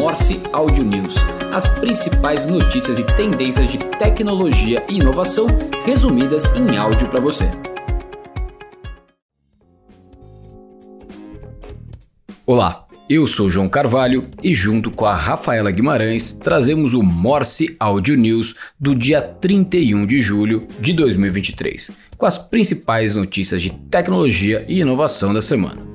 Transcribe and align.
Morse 0.00 0.40
Audio 0.50 0.82
News, 0.82 1.14
as 1.52 1.68
principais 1.78 2.46
notícias 2.46 2.98
e 2.98 3.04
tendências 3.04 3.68
de 3.68 3.76
tecnologia 3.98 4.82
e 4.88 4.96
inovação 4.96 5.46
resumidas 5.84 6.50
em 6.52 6.74
áudio 6.74 7.06
para 7.10 7.20
você. 7.20 7.44
Olá, 12.46 12.86
eu 13.10 13.26
sou 13.26 13.50
João 13.50 13.68
Carvalho 13.68 14.26
e 14.42 14.54
junto 14.54 14.90
com 14.90 15.04
a 15.04 15.14
Rafaela 15.14 15.70
Guimarães 15.70 16.32
trazemos 16.32 16.94
o 16.94 17.02
Morse 17.02 17.76
Audio 17.78 18.16
News 18.16 18.56
do 18.80 18.94
dia 18.94 19.20
31 19.20 20.06
de 20.06 20.22
julho 20.22 20.66
de 20.80 20.94
2023, 20.94 21.90
com 22.16 22.24
as 22.24 22.38
principais 22.38 23.14
notícias 23.14 23.60
de 23.60 23.68
tecnologia 23.68 24.64
e 24.66 24.80
inovação 24.80 25.34
da 25.34 25.42
semana. 25.42 25.89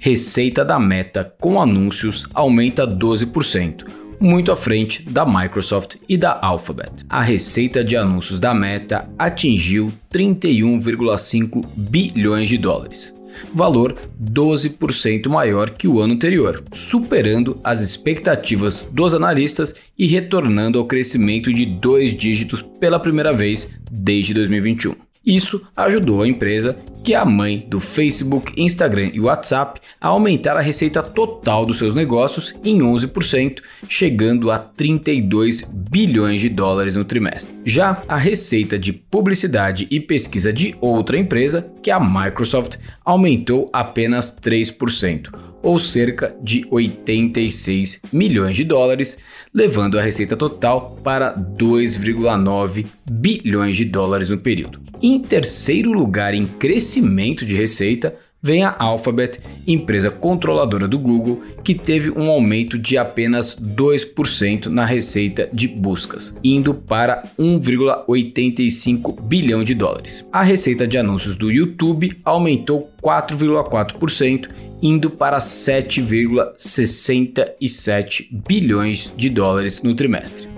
Receita 0.00 0.64
da 0.64 0.78
Meta 0.78 1.34
com 1.40 1.60
anúncios 1.60 2.28
aumenta 2.32 2.86
12%, 2.86 3.84
muito 4.20 4.52
à 4.52 4.56
frente 4.56 5.02
da 5.02 5.26
Microsoft 5.26 5.96
e 6.08 6.16
da 6.16 6.38
Alphabet. 6.40 7.04
A 7.08 7.20
receita 7.20 7.82
de 7.82 7.96
anúncios 7.96 8.38
da 8.38 8.54
Meta 8.54 9.10
atingiu 9.18 9.92
31,5 10.12 11.66
bilhões 11.76 12.48
de 12.48 12.56
dólares, 12.58 13.12
valor 13.52 13.96
12% 14.22 15.28
maior 15.28 15.70
que 15.70 15.88
o 15.88 16.00
ano 16.00 16.14
anterior, 16.14 16.62
superando 16.72 17.58
as 17.64 17.80
expectativas 17.80 18.86
dos 18.92 19.14
analistas 19.14 19.74
e 19.98 20.06
retornando 20.06 20.78
ao 20.78 20.86
crescimento 20.86 21.52
de 21.52 21.66
dois 21.66 22.16
dígitos 22.16 22.62
pela 22.62 23.00
primeira 23.00 23.32
vez 23.32 23.68
desde 23.90 24.32
2021. 24.32 25.07
Isso 25.28 25.62
ajudou 25.76 26.22
a 26.22 26.26
empresa, 26.26 26.78
que 27.04 27.12
é 27.12 27.16
a 27.18 27.24
mãe 27.26 27.66
do 27.68 27.78
Facebook, 27.78 28.50
Instagram 28.56 29.10
e 29.12 29.20
WhatsApp, 29.20 29.78
a 30.00 30.08
aumentar 30.08 30.56
a 30.56 30.62
receita 30.62 31.02
total 31.02 31.66
dos 31.66 31.76
seus 31.76 31.94
negócios 31.94 32.54
em 32.64 32.78
11%, 32.78 33.60
chegando 33.86 34.50
a 34.50 34.58
32 34.58 35.70
bilhões 35.70 36.40
de 36.40 36.48
dólares 36.48 36.96
no 36.96 37.04
trimestre. 37.04 37.58
Já 37.62 38.02
a 38.08 38.16
receita 38.16 38.78
de 38.78 38.90
publicidade 38.90 39.86
e 39.90 40.00
pesquisa 40.00 40.50
de 40.50 40.74
outra 40.80 41.18
empresa, 41.18 41.70
que 41.82 41.90
é 41.90 41.94
a 41.94 42.00
Microsoft, 42.00 42.76
aumentou 43.04 43.68
apenas 43.70 44.34
3% 44.34 45.47
ou 45.62 45.78
cerca 45.78 46.36
de 46.42 46.66
86 46.70 48.00
milhões 48.12 48.56
de 48.56 48.64
dólares, 48.64 49.18
levando 49.52 49.98
a 49.98 50.02
receita 50.02 50.36
total 50.36 50.98
para 51.02 51.34
2,9 51.34 52.86
bilhões 53.10 53.76
de 53.76 53.84
dólares 53.84 54.28
no 54.28 54.38
período. 54.38 54.80
Em 55.02 55.18
terceiro 55.18 55.92
lugar 55.92 56.34
em 56.34 56.46
crescimento 56.46 57.44
de 57.44 57.54
receita, 57.54 58.16
vem 58.40 58.62
a 58.64 58.74
Alphabet, 58.78 59.38
empresa 59.66 60.10
controladora 60.10 60.86
do 60.86 60.98
Google, 60.98 61.42
que 61.64 61.74
teve 61.74 62.10
um 62.10 62.30
aumento 62.30 62.78
de 62.78 62.96
apenas 62.96 63.58
2% 63.58 64.66
na 64.66 64.84
receita 64.84 65.48
de 65.52 65.66
buscas, 65.66 66.36
indo 66.42 66.72
para 66.72 67.22
1,85 67.38 69.20
bilhão 69.22 69.64
de 69.64 69.74
dólares. 69.74 70.26
A 70.32 70.42
receita 70.42 70.86
de 70.86 70.96
anúncios 70.96 71.36
do 71.36 71.50
YouTube 71.50 72.16
aumentou 72.24 72.90
4,4%, 73.02 74.48
indo 74.82 75.10
para 75.10 75.38
7,67 75.38 78.28
bilhões 78.30 79.14
de 79.16 79.30
dólares 79.30 79.82
no 79.82 79.94
trimestre. 79.94 80.48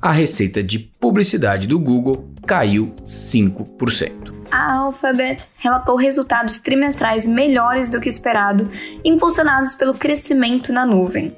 A 0.00 0.12
receita 0.12 0.62
de 0.62 0.78
publicidade 0.78 1.66
do 1.66 1.78
Google 1.78 2.28
caiu 2.46 2.94
5% 3.04 4.36
a 4.50 4.74
Alphabet 4.74 5.48
relatou 5.56 5.96
resultados 5.96 6.58
trimestrais 6.58 7.26
melhores 7.26 7.88
do 7.88 8.00
que 8.00 8.08
esperado, 8.08 8.68
impulsionados 9.04 9.74
pelo 9.74 9.94
crescimento 9.94 10.72
na 10.72 10.86
nuvem. 10.86 11.36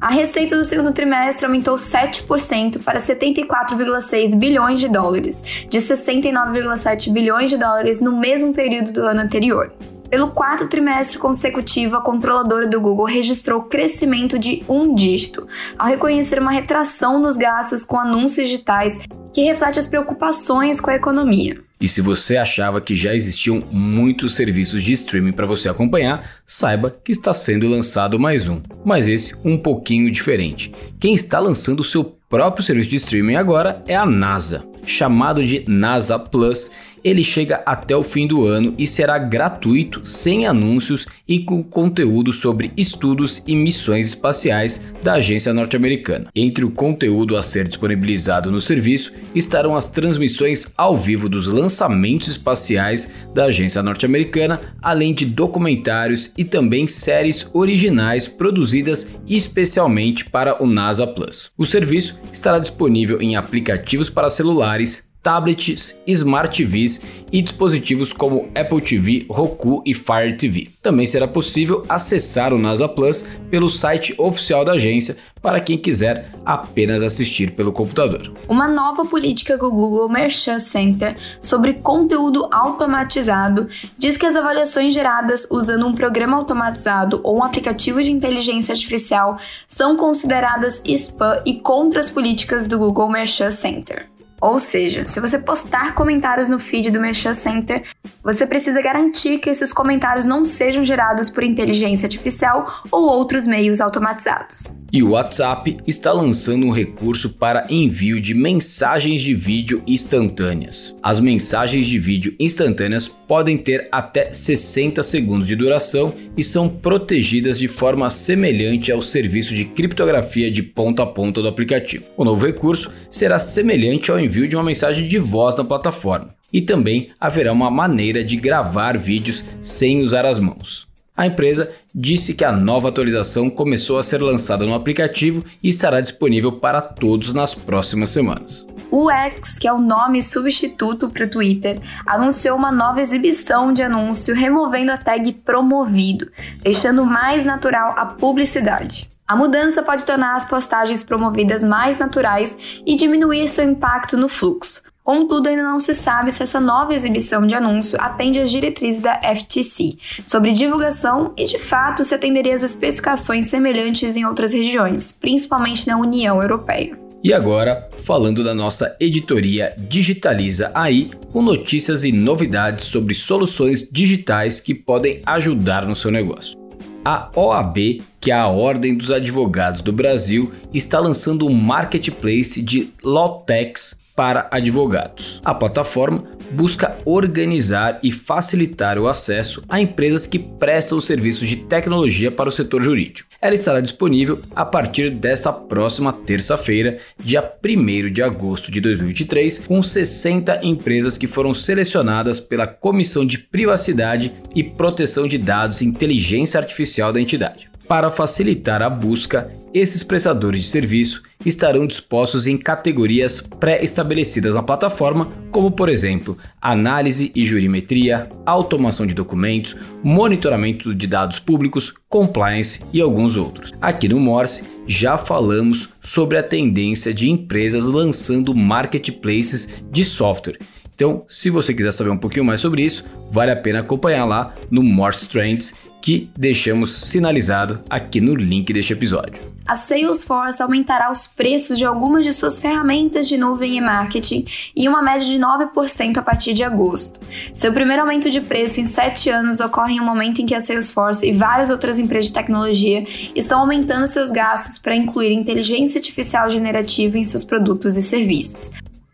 A 0.00 0.10
receita 0.10 0.56
do 0.56 0.64
segundo 0.64 0.92
trimestre 0.92 1.46
aumentou 1.46 1.76
7% 1.76 2.82
para 2.82 2.98
74,6 2.98 4.36
bilhões 4.36 4.80
de 4.80 4.88
dólares, 4.88 5.42
de 5.68 5.78
69,7 5.78 7.12
bilhões 7.12 7.50
de 7.50 7.56
dólares 7.56 8.00
no 8.00 8.16
mesmo 8.16 8.52
período 8.52 8.92
do 8.92 9.02
ano 9.02 9.20
anterior. 9.20 9.72
Pelo 10.12 10.32
quarto 10.32 10.68
trimestre 10.68 11.18
consecutivo, 11.18 11.96
a 11.96 12.02
controladora 12.02 12.68
do 12.68 12.78
Google 12.78 13.06
registrou 13.06 13.62
crescimento 13.62 14.38
de 14.38 14.62
um 14.68 14.94
dígito, 14.94 15.48
ao 15.78 15.88
reconhecer 15.88 16.38
uma 16.38 16.52
retração 16.52 17.18
nos 17.18 17.38
gastos 17.38 17.82
com 17.82 17.98
anúncios 17.98 18.46
digitais 18.46 19.00
que 19.32 19.40
reflete 19.40 19.78
as 19.78 19.88
preocupações 19.88 20.82
com 20.82 20.90
a 20.90 20.96
economia. 20.96 21.58
E 21.80 21.88
se 21.88 22.02
você 22.02 22.36
achava 22.36 22.78
que 22.78 22.94
já 22.94 23.14
existiam 23.14 23.62
muitos 23.70 24.34
serviços 24.34 24.84
de 24.84 24.92
streaming 24.92 25.32
para 25.32 25.46
você 25.46 25.70
acompanhar, 25.70 26.30
saiba 26.44 26.90
que 26.90 27.10
está 27.10 27.32
sendo 27.32 27.66
lançado 27.66 28.20
mais 28.20 28.46
um, 28.46 28.60
mas 28.84 29.08
esse 29.08 29.34
um 29.42 29.56
pouquinho 29.56 30.10
diferente. 30.10 30.74
Quem 31.00 31.14
está 31.14 31.38
lançando 31.38 31.80
o 31.80 31.84
seu 31.84 32.04
próprio 32.28 32.62
serviço 32.62 32.90
de 32.90 32.96
streaming 32.96 33.36
agora 33.36 33.82
é 33.86 33.96
a 33.96 34.04
NASA. 34.04 34.62
Chamado 34.84 35.44
de 35.44 35.64
NASA 35.66 36.18
Plus, 36.18 36.70
ele 37.04 37.24
chega 37.24 37.62
até 37.66 37.96
o 37.96 38.02
fim 38.02 38.26
do 38.26 38.44
ano 38.46 38.74
e 38.78 38.86
será 38.86 39.18
gratuito, 39.18 40.00
sem 40.04 40.46
anúncios 40.46 41.06
e 41.26 41.40
com 41.40 41.62
conteúdo 41.62 42.32
sobre 42.32 42.72
estudos 42.76 43.42
e 43.46 43.54
missões 43.54 44.06
espaciais 44.06 44.82
da 45.02 45.14
agência 45.14 45.52
norte-americana. 45.52 46.28
Entre 46.34 46.64
o 46.64 46.70
conteúdo 46.70 47.36
a 47.36 47.42
ser 47.42 47.66
disponibilizado 47.66 48.50
no 48.50 48.60
serviço 48.60 49.12
estarão 49.34 49.74
as 49.74 49.86
transmissões 49.86 50.72
ao 50.76 50.96
vivo 50.96 51.28
dos 51.28 51.46
lançamentos 51.46 52.28
espaciais 52.28 53.10
da 53.34 53.44
agência 53.46 53.82
norte-americana, 53.82 54.60
além 54.80 55.14
de 55.14 55.26
documentários 55.26 56.32
e 56.36 56.44
também 56.44 56.86
séries 56.86 57.46
originais 57.52 58.28
produzidas 58.28 59.16
especialmente 59.26 60.24
para 60.24 60.62
o 60.62 60.66
NASA 60.66 61.06
Plus. 61.06 61.50
O 61.56 61.64
serviço 61.64 62.18
estará 62.32 62.58
disponível 62.58 63.20
em 63.20 63.36
aplicativos 63.36 64.08
para 64.08 64.28
celulares, 64.28 65.06
tablets, 65.22 65.96
smart 66.06 66.56
TVs 66.56 67.00
e 67.30 67.40
dispositivos 67.40 68.12
como 68.12 68.48
Apple 68.54 68.80
TV, 68.80 69.26
Roku 69.30 69.82
e 69.86 69.94
Fire 69.94 70.36
TV. 70.36 70.68
Também 70.82 71.06
será 71.06 71.28
possível 71.28 71.84
acessar 71.88 72.52
o 72.52 72.58
NASA 72.58 72.88
Plus 72.88 73.24
pelo 73.48 73.70
site 73.70 74.14
oficial 74.18 74.64
da 74.64 74.72
agência 74.72 75.16
para 75.40 75.60
quem 75.60 75.76
quiser 75.76 76.30
apenas 76.44 77.02
assistir 77.02 77.50
pelo 77.50 77.72
computador. 77.72 78.32
Uma 78.48 78.68
nova 78.68 79.04
política 79.04 79.58
do 79.58 79.70
Google 79.70 80.08
Merchant 80.08 80.60
Center 80.60 81.16
sobre 81.40 81.74
conteúdo 81.74 82.48
automatizado 82.50 83.68
diz 83.98 84.16
que 84.16 84.24
as 84.24 84.36
avaliações 84.36 84.94
geradas 84.94 85.46
usando 85.50 85.86
um 85.86 85.94
programa 85.94 86.36
automatizado 86.36 87.20
ou 87.24 87.38
um 87.38 87.44
aplicativo 87.44 88.02
de 88.02 88.12
inteligência 88.12 88.72
artificial 88.72 89.38
são 89.66 89.96
consideradas 89.96 90.80
spam 90.84 91.42
e 91.44 91.54
contra 91.54 92.00
as 92.00 92.08
políticas 92.08 92.66
do 92.66 92.78
Google 92.78 93.10
Merchant 93.10 93.52
Center. 93.52 94.11
Ou 94.42 94.58
seja, 94.58 95.04
se 95.04 95.20
você 95.20 95.38
postar 95.38 95.94
comentários 95.94 96.48
no 96.48 96.58
feed 96.58 96.90
do 96.90 97.00
Merchant 97.00 97.36
Center, 97.36 97.84
você 98.24 98.44
precisa 98.44 98.82
garantir 98.82 99.38
que 99.38 99.48
esses 99.48 99.72
comentários 99.72 100.24
não 100.24 100.44
sejam 100.44 100.84
gerados 100.84 101.30
por 101.30 101.44
inteligência 101.44 102.06
artificial 102.06 102.82
ou 102.90 103.02
outros 103.02 103.46
meios 103.46 103.80
automatizados. 103.80 104.80
E 104.92 105.02
o 105.02 105.10
WhatsApp 105.10 105.78
está 105.86 106.12
lançando 106.12 106.66
um 106.66 106.72
recurso 106.72 107.30
para 107.30 107.66
envio 107.70 108.20
de 108.20 108.34
mensagens 108.34 109.22
de 109.22 109.32
vídeo 109.32 109.80
instantâneas. 109.86 110.94
As 111.02 111.20
mensagens 111.20 111.86
de 111.86 111.98
vídeo 111.98 112.34
instantâneas 112.38 113.08
podem 113.08 113.56
ter 113.56 113.88
até 113.90 114.32
60 114.32 115.02
segundos 115.02 115.46
de 115.46 115.56
duração 115.56 116.14
e 116.36 116.44
são 116.44 116.68
protegidas 116.68 117.58
de 117.58 117.68
forma 117.68 118.10
semelhante 118.10 118.92
ao 118.92 119.00
serviço 119.00 119.54
de 119.54 119.64
criptografia 119.64 120.50
de 120.50 120.62
ponta 120.62 121.04
a 121.04 121.06
ponta 121.06 121.40
do 121.40 121.48
aplicativo. 121.48 122.04
O 122.16 122.24
novo 122.24 122.44
recurso 122.44 122.92
será 123.08 123.38
semelhante 123.38 124.10
ao 124.10 124.20
envio 124.20 124.31
envio 124.32 124.48
de 124.48 124.56
uma 124.56 124.64
mensagem 124.64 125.06
de 125.06 125.18
voz 125.18 125.58
na 125.58 125.64
plataforma. 125.64 126.34
E 126.50 126.62
também 126.62 127.10
haverá 127.20 127.52
uma 127.52 127.70
maneira 127.70 128.24
de 128.24 128.36
gravar 128.36 128.96
vídeos 128.96 129.44
sem 129.60 130.00
usar 130.00 130.24
as 130.24 130.38
mãos. 130.38 130.88
A 131.14 131.26
empresa 131.26 131.70
disse 131.94 132.32
que 132.32 132.42
a 132.42 132.50
nova 132.50 132.88
atualização 132.88 133.50
começou 133.50 133.98
a 133.98 134.02
ser 134.02 134.22
lançada 134.22 134.64
no 134.64 134.72
aplicativo 134.72 135.44
e 135.62 135.68
estará 135.68 136.00
disponível 136.00 136.52
para 136.52 136.80
todos 136.80 137.34
nas 137.34 137.54
próximas 137.54 138.08
semanas. 138.08 138.66
O 138.90 139.10
X, 139.10 139.58
que 139.58 139.68
é 139.68 139.72
o 139.72 139.78
nome 139.78 140.22
substituto 140.22 141.10
para 141.10 141.26
o 141.26 141.30
Twitter, 141.30 141.78
anunciou 142.06 142.56
uma 142.56 142.72
nova 142.72 143.02
exibição 143.02 143.72
de 143.72 143.82
anúncio 143.82 144.34
removendo 144.34 144.92
a 144.92 144.96
tag 144.96 145.30
promovido, 145.44 146.30
deixando 146.62 147.04
mais 147.04 147.44
natural 147.44 147.94
a 147.96 148.06
publicidade. 148.06 149.10
A 149.26 149.36
mudança 149.36 149.82
pode 149.82 150.04
tornar 150.04 150.36
as 150.36 150.44
postagens 150.44 151.04
promovidas 151.04 151.62
mais 151.62 151.98
naturais 151.98 152.56
e 152.86 152.96
diminuir 152.96 153.48
seu 153.48 153.64
impacto 153.64 154.16
no 154.16 154.28
fluxo. 154.28 154.82
Contudo, 155.04 155.48
ainda 155.48 155.64
não 155.64 155.80
se 155.80 155.94
sabe 155.94 156.30
se 156.30 156.44
essa 156.44 156.60
nova 156.60 156.94
exibição 156.94 157.44
de 157.44 157.54
anúncio 157.54 157.98
atende 158.00 158.38
às 158.38 158.50
diretrizes 158.50 159.00
da 159.00 159.20
FTC 159.34 159.96
sobre 160.24 160.52
divulgação 160.52 161.32
e, 161.36 161.44
de 161.44 161.58
fato, 161.58 162.04
se 162.04 162.14
atenderia 162.14 162.54
às 162.54 162.62
especificações 162.62 163.48
semelhantes 163.48 164.14
em 164.14 164.24
outras 164.24 164.52
regiões, 164.52 165.10
principalmente 165.10 165.88
na 165.88 165.96
União 165.96 166.40
Europeia. 166.40 166.96
E 167.24 167.32
agora, 167.32 167.88
falando 167.98 168.42
da 168.42 168.54
nossa 168.54 168.96
editoria 169.00 169.74
Digitaliza 169.78 170.70
aí, 170.74 171.10
com 171.32 171.40
notícias 171.42 172.04
e 172.04 172.12
novidades 172.12 172.84
sobre 172.84 173.14
soluções 173.14 173.88
digitais 173.90 174.60
que 174.60 174.74
podem 174.74 175.22
ajudar 175.24 175.86
no 175.86 175.94
seu 175.94 176.10
negócio. 176.10 176.61
A 177.04 177.30
OAB, 177.34 178.00
que 178.20 178.30
é 178.30 178.34
a 178.34 178.46
Ordem 178.46 178.96
dos 178.96 179.10
Advogados 179.10 179.80
do 179.80 179.92
Brasil, 179.92 180.52
está 180.72 181.00
lançando 181.00 181.46
um 181.46 181.52
marketplace 181.52 182.62
de 182.62 182.92
Lawtex 183.02 183.96
para 184.14 184.48
advogados. 184.50 185.40
A 185.44 185.54
plataforma 185.54 186.24
busca 186.50 186.96
organizar 187.04 187.98
e 188.02 188.10
facilitar 188.10 188.98
o 188.98 189.08
acesso 189.08 189.62
a 189.68 189.80
empresas 189.80 190.26
que 190.26 190.38
prestam 190.38 191.00
serviços 191.00 191.48
de 191.48 191.56
tecnologia 191.56 192.30
para 192.30 192.48
o 192.48 192.52
setor 192.52 192.82
jurídico. 192.82 193.28
Ela 193.40 193.54
estará 193.54 193.80
disponível 193.80 194.40
a 194.54 194.64
partir 194.64 195.10
desta 195.10 195.52
próxima 195.52 196.12
terça-feira, 196.12 196.98
dia 197.18 197.42
1 197.42 198.12
de 198.12 198.22
agosto 198.22 198.70
de 198.70 198.80
2023, 198.80 199.60
com 199.60 199.82
60 199.82 200.60
empresas 200.62 201.18
que 201.18 201.26
foram 201.26 201.52
selecionadas 201.52 202.38
pela 202.38 202.68
Comissão 202.68 203.26
de 203.26 203.38
Privacidade 203.38 204.32
e 204.54 204.62
Proteção 204.62 205.26
de 205.26 205.38
Dados 205.38 205.80
e 205.80 205.86
Inteligência 205.86 206.60
Artificial 206.60 207.12
da 207.12 207.20
entidade. 207.20 207.71
Para 207.88 208.10
facilitar 208.10 208.82
a 208.82 208.88
busca, 208.88 209.52
esses 209.74 210.02
prestadores 210.02 210.62
de 210.62 210.66
serviço 210.68 211.22
estarão 211.44 211.86
dispostos 211.86 212.46
em 212.46 212.56
categorias 212.56 213.40
pré-estabelecidas 213.58 214.54
na 214.54 214.62
plataforma, 214.62 215.32
como 215.50 215.70
por 215.70 215.88
exemplo, 215.88 216.36
análise 216.60 217.32
e 217.34 217.44
jurimetria, 217.44 218.28
automação 218.46 219.06
de 219.06 219.14
documentos, 219.14 219.76
monitoramento 220.02 220.94
de 220.94 221.06
dados 221.06 221.38
públicos, 221.38 221.92
compliance 222.08 222.84
e 222.92 223.00
alguns 223.00 223.36
outros. 223.36 223.72
Aqui 223.80 224.08
no 224.08 224.20
Morse 224.20 224.64
já 224.86 225.16
falamos 225.16 225.90
sobre 226.00 226.38
a 226.38 226.42
tendência 226.42 227.12
de 227.12 227.30
empresas 227.30 227.86
lançando 227.86 228.54
marketplaces 228.54 229.68
de 229.90 230.04
software. 230.04 230.58
Então, 230.94 231.24
se 231.26 231.50
você 231.50 231.72
quiser 231.74 231.92
saber 231.92 232.10
um 232.10 232.18
pouquinho 232.18 232.44
mais 232.44 232.60
sobre 232.60 232.82
isso, 232.82 233.04
vale 233.30 233.50
a 233.50 233.56
pena 233.56 233.80
acompanhar 233.80 234.24
lá 234.24 234.54
no 234.70 234.82
Morse 234.82 235.28
Trends 235.28 235.74
que 236.02 236.30
deixamos 236.36 236.92
sinalizado 236.92 237.80
aqui 237.88 238.20
no 238.20 238.34
link 238.34 238.72
deste 238.72 238.92
episódio. 238.92 239.52
A 239.64 239.76
Salesforce 239.76 240.60
aumentará 240.60 241.08
os 241.08 241.28
preços 241.28 241.78
de 241.78 241.84
algumas 241.84 242.24
de 242.24 242.32
suas 242.32 242.58
ferramentas 242.58 243.28
de 243.28 243.38
nuvem 243.38 243.76
e 243.76 243.80
marketing 243.80 244.44
em 244.76 244.88
uma 244.88 245.00
média 245.00 245.24
de 245.24 245.38
9% 245.38 246.16
a 246.16 246.22
partir 246.22 246.52
de 246.52 246.64
agosto. 246.64 247.20
Seu 247.54 247.72
primeiro 247.72 248.02
aumento 248.02 248.28
de 248.28 248.40
preço 248.40 248.80
em 248.80 248.86
sete 248.86 249.30
anos 249.30 249.60
ocorre 249.60 249.94
em 249.94 250.00
um 250.00 250.04
momento 250.04 250.42
em 250.42 250.46
que 250.46 250.54
a 250.54 250.60
Salesforce 250.60 251.26
e 251.26 251.32
várias 251.32 251.70
outras 251.70 252.00
empresas 252.00 252.26
de 252.26 252.32
tecnologia 252.32 253.06
estão 253.36 253.60
aumentando 253.60 254.08
seus 254.08 254.32
gastos 254.32 254.78
para 254.78 254.96
incluir 254.96 255.32
inteligência 255.32 256.00
artificial 256.00 256.50
generativa 256.50 257.16
em 257.16 257.24
seus 257.24 257.44
produtos 257.44 257.96
e 257.96 258.02
serviços. 258.02 258.72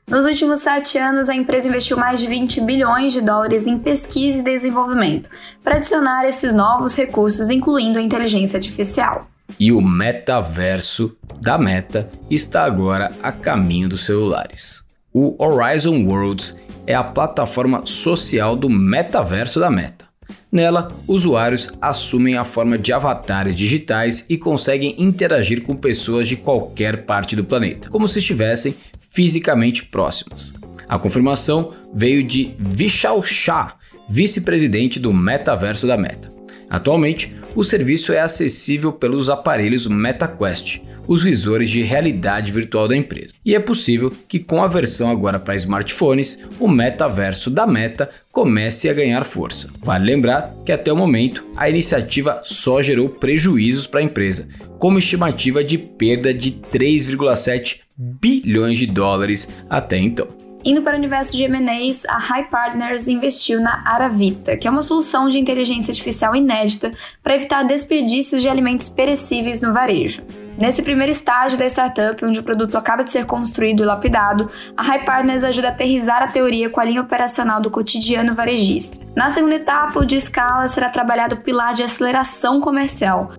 Nos 0.08 0.24
últimos 0.24 0.60
sete 0.60 0.96
anos, 0.96 1.28
a 1.28 1.34
empresa 1.34 1.68
investiu 1.68 1.98
mais 1.98 2.18
de 2.18 2.26
20 2.26 2.62
bilhões 2.62 3.12
de 3.12 3.20
dólares 3.20 3.66
em 3.66 3.78
pesquisa 3.78 4.38
e 4.38 4.42
desenvolvimento 4.42 5.28
para 5.62 5.76
adicionar 5.76 6.24
esses 6.24 6.54
novos 6.54 6.96
recursos, 6.96 7.50
incluindo 7.50 7.98
a 7.98 8.02
inteligência 8.02 8.56
artificial. 8.56 9.28
E 9.60 9.70
o 9.70 9.82
metaverso 9.82 11.14
da 11.42 11.58
Meta 11.58 12.10
está 12.30 12.64
agora 12.64 13.10
a 13.22 13.30
caminho 13.30 13.86
dos 13.86 14.06
celulares. 14.06 14.82
O 15.12 15.36
Horizon 15.38 16.02
Worlds 16.06 16.56
é 16.86 16.94
a 16.94 17.04
plataforma 17.04 17.84
social 17.84 18.56
do 18.56 18.70
metaverso 18.70 19.60
da 19.60 19.70
Meta. 19.70 20.08
Nela, 20.50 20.90
usuários 21.06 21.70
assumem 21.78 22.38
a 22.38 22.44
forma 22.44 22.78
de 22.78 22.94
avatares 22.94 23.54
digitais 23.54 24.24
e 24.30 24.38
conseguem 24.38 24.94
interagir 24.96 25.62
com 25.62 25.76
pessoas 25.76 26.26
de 26.26 26.36
qualquer 26.36 27.04
parte 27.04 27.36
do 27.36 27.44
planeta, 27.44 27.90
como 27.90 28.08
se 28.08 28.18
estivessem 28.18 28.74
fisicamente 29.18 29.84
próximas. 29.84 30.54
A 30.88 30.96
confirmação 30.96 31.72
veio 31.92 32.22
de 32.22 32.54
Vishal 32.56 33.20
Shah, 33.20 33.74
vice-presidente 34.08 35.00
do 35.00 35.12
metaverso 35.12 35.88
da 35.88 35.96
Meta. 35.96 36.32
Atualmente, 36.70 37.34
o 37.56 37.64
serviço 37.64 38.12
é 38.12 38.20
acessível 38.20 38.92
pelos 38.92 39.28
aparelhos 39.28 39.88
MetaQuest, 39.88 40.82
os 41.08 41.24
visores 41.24 41.68
de 41.68 41.82
realidade 41.82 42.52
virtual 42.52 42.86
da 42.86 42.96
empresa. 42.96 43.34
E 43.44 43.56
é 43.56 43.58
possível 43.58 44.12
que 44.28 44.38
com 44.38 44.62
a 44.62 44.68
versão 44.68 45.10
agora 45.10 45.40
para 45.40 45.56
smartphones, 45.56 46.44
o 46.60 46.68
metaverso 46.68 47.50
da 47.50 47.66
Meta 47.66 48.08
comece 48.30 48.88
a 48.88 48.94
ganhar 48.94 49.24
força. 49.24 49.68
Vale 49.82 50.04
lembrar 50.04 50.54
que 50.64 50.70
até 50.70 50.92
o 50.92 50.96
momento 50.96 51.44
a 51.56 51.68
iniciativa 51.68 52.40
só 52.44 52.80
gerou 52.80 53.08
prejuízos 53.08 53.88
para 53.88 53.98
a 53.98 54.04
empresa, 54.04 54.48
como 54.78 55.00
estimativa 55.00 55.64
de 55.64 55.76
perda 55.76 56.32
de 56.32 56.52
3,7 56.52 57.87
bilhões 57.98 58.78
de 58.78 58.86
dólares 58.86 59.48
até 59.68 59.98
então. 59.98 60.38
Indo 60.64 60.82
para 60.82 60.94
o 60.94 60.98
universo 60.98 61.36
de 61.36 61.44
M&As, 61.44 62.04
a 62.06 62.18
High 62.18 62.48
Partners 62.48 63.06
investiu 63.06 63.60
na 63.60 63.82
Aravita, 63.86 64.56
que 64.56 64.66
é 64.66 64.70
uma 64.70 64.82
solução 64.82 65.28
de 65.28 65.38
inteligência 65.38 65.92
artificial 65.92 66.34
inédita 66.34 66.92
para 67.22 67.36
evitar 67.36 67.62
desperdícios 67.62 68.42
de 68.42 68.48
alimentos 68.48 68.88
perecíveis 68.88 69.60
no 69.60 69.72
varejo. 69.72 70.22
Nesse 70.60 70.82
primeiro 70.82 71.12
estágio 71.12 71.56
da 71.56 71.66
startup, 71.66 72.22
onde 72.24 72.40
o 72.40 72.42
produto 72.42 72.76
acaba 72.76 73.04
de 73.04 73.10
ser 73.10 73.24
construído 73.24 73.84
e 73.84 73.86
lapidado, 73.86 74.50
a 74.76 74.82
High 74.82 75.04
Partners 75.04 75.44
ajuda 75.44 75.68
a 75.68 75.70
aterrizar 75.70 76.20
a 76.22 76.26
teoria 76.26 76.68
com 76.68 76.80
a 76.80 76.84
linha 76.84 77.00
operacional 77.00 77.60
do 77.60 77.70
cotidiano 77.70 78.34
varejista. 78.34 78.98
Na 79.14 79.30
segunda 79.30 79.54
etapa, 79.54 80.00
o 80.00 80.04
de 80.04 80.16
escala 80.16 80.66
será 80.66 80.90
trabalhado 80.90 81.36
o 81.36 81.40
pilar 81.40 81.74
de 81.74 81.84
aceleração 81.84 82.60
comercial, 82.60 83.30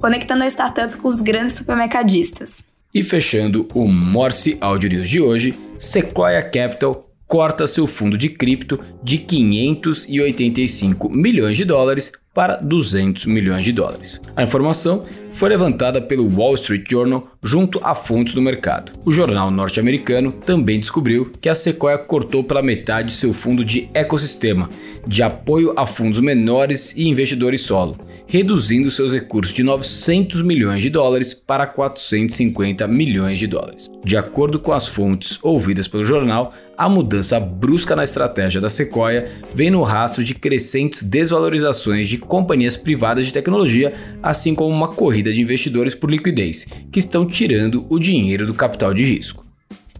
conectando 0.00 0.44
a 0.44 0.46
startup 0.46 0.96
com 0.98 1.08
os 1.08 1.20
grandes 1.20 1.56
supermercadistas. 1.56 2.68
E 2.98 3.02
fechando 3.04 3.68
o 3.74 3.86
Morse 3.86 4.58
Audio 4.60 4.90
News 4.90 5.08
de 5.08 5.20
hoje, 5.20 5.54
Sequoia 5.76 6.42
Capital 6.42 7.08
corta 7.28 7.64
seu 7.64 7.86
fundo 7.86 8.18
de 8.18 8.28
cripto 8.28 8.80
de 9.04 9.18
585 9.18 11.08
milhões 11.08 11.56
de 11.56 11.64
dólares 11.64 12.10
para 12.34 12.56
200 12.56 13.26
milhões 13.26 13.64
de 13.64 13.70
dólares. 13.70 14.20
A 14.34 14.42
informação 14.42 15.04
foi 15.32 15.48
levantada 15.48 16.00
pelo 16.00 16.28
Wall 16.28 16.54
Street 16.54 16.84
Journal 16.88 17.28
junto 17.42 17.80
a 17.82 17.94
fontes 17.94 18.34
do 18.34 18.42
mercado. 18.42 18.92
O 19.04 19.12
jornal 19.12 19.50
norte-americano 19.50 20.32
também 20.32 20.80
descobriu 20.80 21.32
que 21.40 21.48
a 21.48 21.54
Sequoia 21.54 21.98
cortou 21.98 22.42
pela 22.42 22.62
metade 22.62 23.12
seu 23.12 23.32
fundo 23.32 23.64
de 23.64 23.88
ecossistema, 23.94 24.68
de 25.06 25.22
apoio 25.22 25.72
a 25.76 25.86
fundos 25.86 26.20
menores 26.20 26.94
e 26.96 27.08
investidores 27.08 27.62
solo, 27.62 27.96
reduzindo 28.26 28.90
seus 28.90 29.12
recursos 29.12 29.54
de 29.54 29.62
900 29.62 30.42
milhões 30.42 30.82
de 30.82 30.90
dólares 30.90 31.32
para 31.32 31.66
450 31.66 32.86
milhões 32.86 33.38
de 33.38 33.46
dólares. 33.46 33.86
De 34.04 34.16
acordo 34.16 34.58
com 34.58 34.72
as 34.72 34.86
fontes 34.86 35.38
ouvidas 35.42 35.88
pelo 35.88 36.04
jornal, 36.04 36.52
a 36.76 36.88
mudança 36.88 37.40
brusca 37.40 37.96
na 37.96 38.04
estratégia 38.04 38.60
da 38.60 38.70
Sequoia 38.70 39.28
vem 39.52 39.68
no 39.70 39.82
rastro 39.82 40.22
de 40.22 40.34
crescentes 40.34 41.02
desvalorizações 41.02 42.08
de 42.08 42.18
companhias 42.18 42.76
privadas 42.76 43.26
de 43.26 43.32
tecnologia, 43.32 43.92
assim 44.22 44.54
como 44.54 44.72
uma 44.72 44.88
corrida 45.18 45.32
de 45.32 45.42
investidores 45.42 45.94
por 45.94 46.10
liquidez, 46.10 46.66
que 46.92 46.98
estão 46.98 47.26
tirando 47.26 47.84
o 47.88 47.98
dinheiro 47.98 48.46
do 48.46 48.54
capital 48.54 48.94
de 48.94 49.04
risco. 49.04 49.44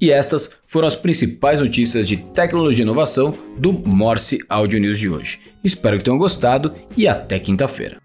E 0.01 0.13
estas 0.13 0.51
foram 0.69 0.87
as 0.87 0.95
principais 0.95 1.61
notícias 1.61 2.07
de 2.07 2.17
tecnologia 2.17 2.83
e 2.83 2.87
inovação 2.87 3.35
do 3.57 3.73
Morse 3.73 4.39
Audio 4.49 4.79
News 4.79 4.99
de 4.99 5.09
hoje. 5.09 5.41
Espero 5.65 5.99
que 5.99 6.05
tenham 6.05 6.19
gostado 6.19 6.73
e 6.97 7.09
até 7.09 7.39
quinta-feira. 7.41 7.97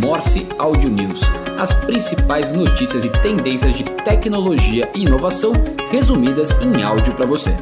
Morse 0.00 0.46
Audio 0.58 0.90
News. 0.90 1.20
As 1.58 1.72
principais 1.72 2.52
notícias 2.52 3.06
e 3.06 3.10
tendências 3.22 3.74
de 3.74 3.84
tecnologia 4.04 4.90
e 4.94 5.04
inovação 5.04 5.52
resumidas 5.90 6.58
em 6.58 6.82
áudio 6.82 7.14
para 7.14 7.24
você. 7.24 7.56